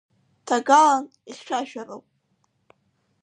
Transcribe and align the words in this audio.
Ҭагалан 0.45 1.05
ихьшәашәароуп. 1.29 2.05